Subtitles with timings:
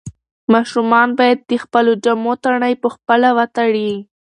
[0.53, 3.91] ماشومان باید د خپلو جامو تڼۍ پخپله وتړي.